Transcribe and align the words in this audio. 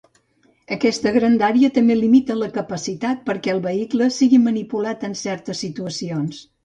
Aquesta 0.75 1.11
grandària 1.17 1.69
també 1.75 1.97
limita 1.99 2.37
la 2.39 2.49
capacitat 2.55 3.21
perquè 3.29 3.55
el 3.57 3.61
vehicle 3.67 4.09
sigui 4.17 4.41
manipulat 4.47 5.07
en 5.11 5.15
certes 5.25 5.63
situacions. 5.67 6.43